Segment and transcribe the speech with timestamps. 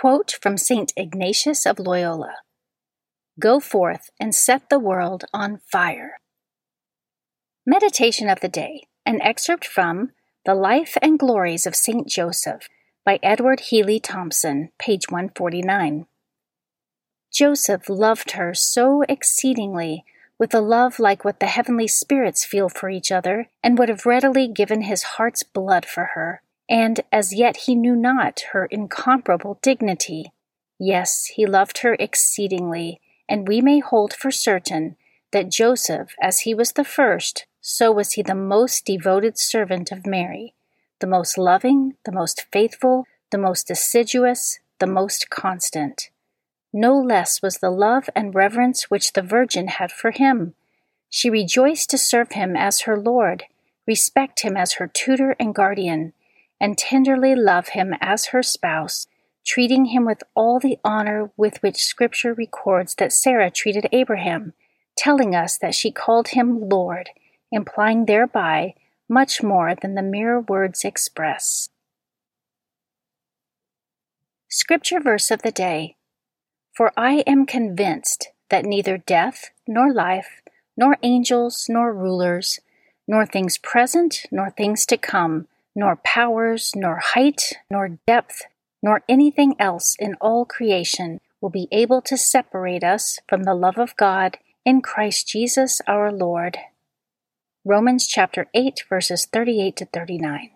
[0.00, 0.92] Quote from St.
[0.96, 2.36] Ignatius of Loyola
[3.40, 6.20] Go forth and set the world on fire.
[7.66, 10.12] Meditation of the Day, an excerpt from
[10.44, 12.06] The Life and Glories of St.
[12.06, 12.68] Joseph
[13.04, 16.06] by Edward Healy Thompson, page 149.
[17.32, 20.04] Joseph loved her so exceedingly,
[20.38, 24.06] with a love like what the heavenly spirits feel for each other, and would have
[24.06, 29.58] readily given his heart's blood for her and as yet he knew not her incomparable
[29.62, 30.32] dignity.
[30.78, 34.96] Yes, he loved her exceedingly, and we may hold for certain
[35.32, 40.06] that Joseph, as he was the first, so was he the most devoted servant of
[40.06, 40.54] Mary,
[41.00, 46.10] the most loving, the most faithful, the most assiduous, the most constant.
[46.72, 50.54] No less was the love and reverence which the Virgin had for him.
[51.10, 53.44] She rejoiced to serve him as her Lord,
[53.86, 56.12] respect him as her tutor and guardian,
[56.60, 59.06] and tenderly love him as her spouse,
[59.44, 64.52] treating him with all the honor with which Scripture records that Sarah treated Abraham,
[64.96, 67.10] telling us that she called him Lord,
[67.50, 68.74] implying thereby
[69.08, 71.70] much more than the mere words express.
[74.50, 75.96] Scripture verse of the day
[76.74, 80.40] For I am convinced that neither death, nor life,
[80.76, 82.60] nor angels, nor rulers,
[83.06, 85.46] nor things present, nor things to come,
[85.78, 88.42] nor powers, nor height, nor depth,
[88.82, 93.78] nor anything else in all creation will be able to separate us from the love
[93.78, 96.58] of God in Christ Jesus our Lord.
[97.64, 100.50] Romans chapter 8, verses 38 to 39.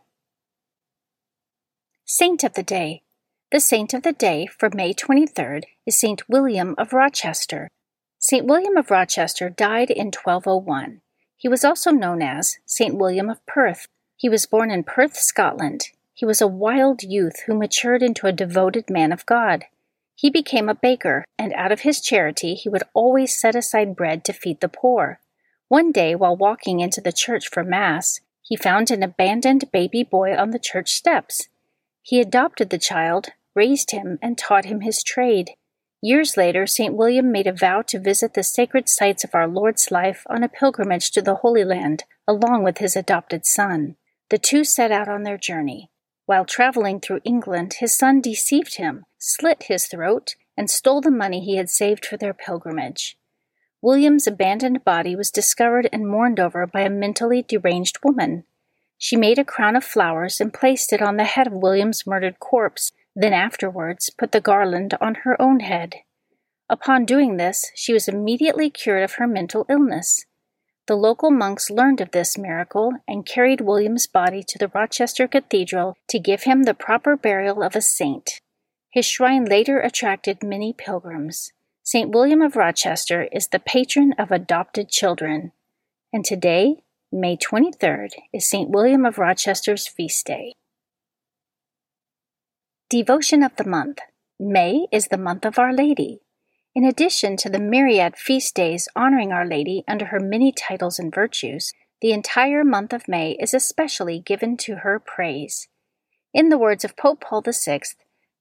[2.04, 3.02] Saint of the Day.
[3.52, 7.68] The saint of the day for May 23rd is Saint William of Rochester.
[8.18, 11.00] Saint William of Rochester died in 1201.
[11.36, 13.86] He was also known as Saint William of Perth
[14.22, 15.88] he was born in Perth, Scotland.
[16.14, 19.64] He was a wild youth who matured into a devoted man of God.
[20.14, 24.24] He became a baker, and out of his charity he would always set aside bread
[24.26, 25.18] to feed the poor.
[25.66, 30.36] One day, while walking into the church for Mass, he found an abandoned baby boy
[30.36, 31.48] on the church steps.
[32.00, 35.50] He adopted the child, raised him, and taught him his trade.
[36.00, 36.94] Years later, St.
[36.94, 40.48] William made a vow to visit the sacred sites of our Lord's life on a
[40.48, 43.96] pilgrimage to the Holy Land, along with his adopted son.
[44.32, 45.90] The two set out on their journey.
[46.24, 51.44] While traveling through England, his son deceived him, slit his throat, and stole the money
[51.44, 53.18] he had saved for their pilgrimage.
[53.82, 58.44] William's abandoned body was discovered and mourned over by a mentally deranged woman.
[58.96, 62.40] She made a crown of flowers and placed it on the head of William's murdered
[62.40, 65.96] corpse, then afterwards put the garland on her own head.
[66.70, 70.24] Upon doing this, she was immediately cured of her mental illness.
[70.88, 75.96] The local monks learned of this miracle and carried William's body to the Rochester Cathedral
[76.08, 78.40] to give him the proper burial of a saint.
[78.90, 81.52] His shrine later attracted many pilgrims.
[81.84, 82.10] St.
[82.10, 85.52] William of Rochester is the patron of adopted children,
[86.12, 88.70] and today, May 23rd, is St.
[88.70, 90.54] William of Rochester's feast day.
[92.90, 94.00] Devotion of the Month
[94.38, 96.20] May is the month of Our Lady.
[96.74, 101.14] In addition to the myriad feast days honoring Our Lady under her many titles and
[101.14, 105.68] virtues, the entire month of May is especially given to her praise.
[106.32, 107.80] In the words of Pope Paul VI,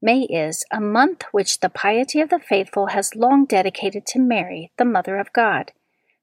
[0.02, 4.72] May is a month which the piety of the faithful has long dedicated to Mary,
[4.78, 5.74] the Mother of God.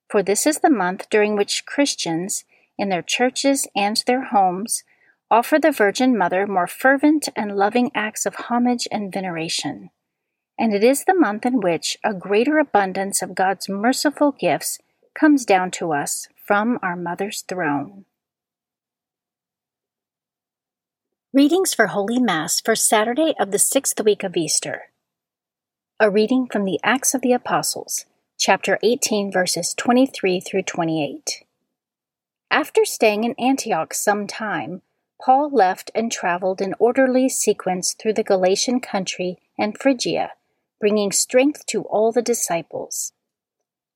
[0.09, 2.45] For this is the month during which Christians,
[2.79, 4.83] in their churches and their homes,
[5.31, 9.91] offer the Virgin Mother more fervent and loving acts of homage and veneration.
[10.59, 14.81] And it is the month in which a greater abundance of God's merciful gifts
[15.15, 18.05] comes down to us from our Mother's throne.
[21.33, 24.91] Readings for Holy Mass for Saturday of the sixth week of Easter.
[26.01, 28.07] A reading from the Acts of the Apostles,
[28.39, 31.45] chapter 18, verses 23 through 28.
[32.51, 34.83] After staying in Antioch some time,
[35.21, 40.33] Paul left and traveled in orderly sequence through the Galatian country and Phrygia,
[40.81, 43.13] bringing strength to all the disciples.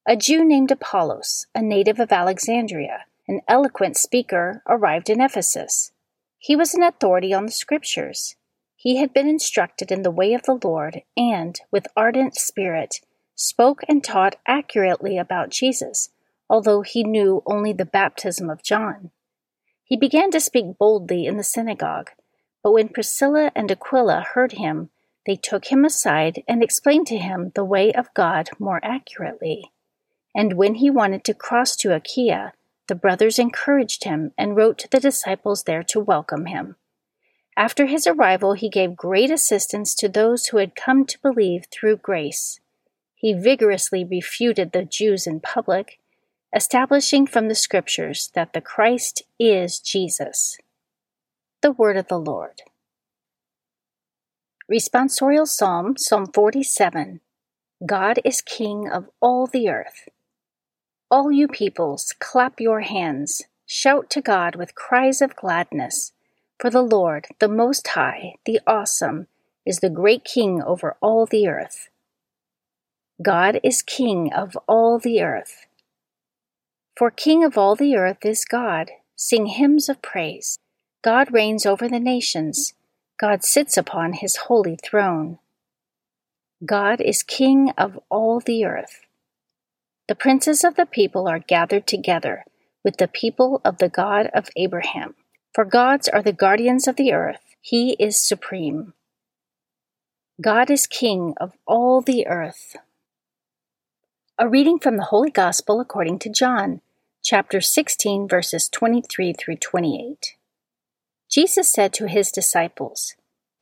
[0.06, 5.92] A Jew named Apollos, a native of Alexandria, an eloquent speaker, arrived in Ephesus.
[6.38, 8.34] He was an authority on the Scriptures.
[8.74, 12.96] He had been instructed in the way of the Lord and, with ardent spirit,
[13.36, 16.10] spoke and taught accurately about Jesus,
[16.50, 19.12] although he knew only the baptism of John.
[19.84, 22.10] He began to speak boldly in the synagogue,
[22.62, 24.90] but when Priscilla and Aquila heard him,
[25.26, 29.72] they took him aside and explained to him the way of God more accurately.
[30.34, 32.54] And when he wanted to cross to Achaia,
[32.88, 36.76] the brothers encouraged him and wrote to the disciples there to welcome him.
[37.56, 41.98] After his arrival, he gave great assistance to those who had come to believe through
[41.98, 42.60] grace.
[43.14, 46.00] He vigorously refuted the Jews in public,
[46.54, 50.58] establishing from the Scriptures that the Christ is Jesus.
[51.60, 52.62] The Word of the Lord.
[54.72, 57.20] Responsorial Psalm, Psalm 47
[57.84, 60.08] God is King of all the earth.
[61.10, 66.12] All you peoples, clap your hands, shout to God with cries of gladness.
[66.58, 69.26] For the Lord, the Most High, the Awesome,
[69.66, 71.90] is the great King over all the earth.
[73.20, 75.66] God is King of all the earth.
[76.96, 78.90] For King of all the earth is God.
[79.16, 80.58] Sing hymns of praise.
[81.02, 82.72] God reigns over the nations.
[83.22, 85.38] God sits upon his holy throne.
[86.66, 89.06] God is King of all the earth.
[90.08, 92.44] The princes of the people are gathered together
[92.82, 95.14] with the people of the God of Abraham.
[95.54, 98.92] For gods are the guardians of the earth, he is supreme.
[100.40, 102.74] God is king of all the earth.
[104.36, 106.80] A reading from the Holy Gospel according to John,
[107.22, 110.34] chapter 16, verses 23 through 28.
[111.32, 113.14] Jesus said to his disciples,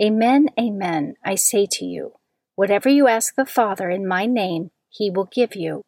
[0.02, 2.14] Amen, amen, I say to you,
[2.56, 5.84] whatever you ask the Father in my name, he will give you.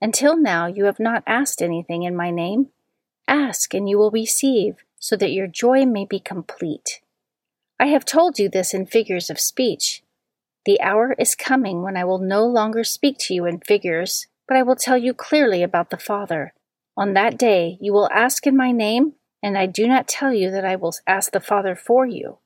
[0.00, 2.68] Until now you have not asked anything in my name.
[3.26, 7.00] Ask, and you will receive, so that your joy may be complete.
[7.80, 10.04] I have told you this in figures of speech.
[10.66, 14.56] The hour is coming when I will no longer speak to you in figures, but
[14.56, 16.54] I will tell you clearly about the Father.
[16.96, 20.50] On that day you will ask in my name, and I do not tell you
[20.50, 22.38] that I will ask the Father for you.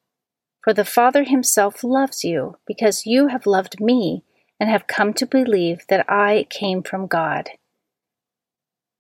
[0.65, 4.25] For the Father himself loves you, because you have loved me
[4.59, 7.51] and have come to believe that I came from God.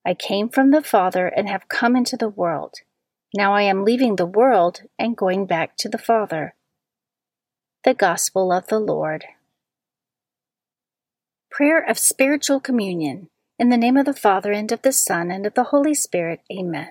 [0.07, 2.77] I came from the Father and have come into the world.
[3.37, 6.55] Now I am leaving the world and going back to the Father.
[7.83, 9.25] The Gospel of the Lord.
[11.51, 13.29] Prayer of Spiritual Communion.
[13.59, 16.43] In the name of the Father, and of the Son, and of the Holy Spirit.
[16.49, 16.91] Amen.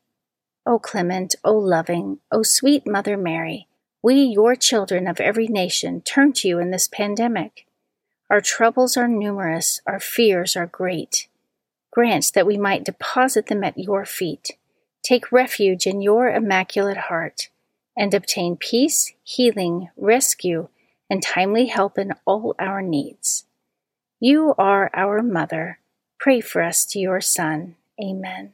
[0.65, 3.67] O clement, O loving, O sweet Mother Mary,
[4.03, 7.65] we, your children of every nation, turn to you in this pandemic.
[8.29, 11.27] Our troubles are numerous, our fears are great.
[11.91, 14.51] Grant that we might deposit them at your feet,
[15.03, 17.49] take refuge in your immaculate heart,
[17.97, 20.69] and obtain peace, healing, rescue,
[21.09, 23.45] and timely help in all our needs.
[24.19, 25.79] You are our Mother.
[26.19, 27.75] Pray for us to your Son.
[28.01, 28.53] Amen.